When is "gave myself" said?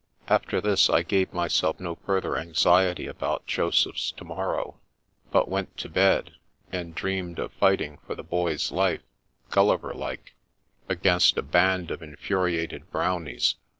1.03-1.79